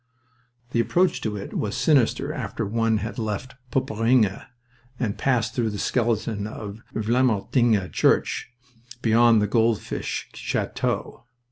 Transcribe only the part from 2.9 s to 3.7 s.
had left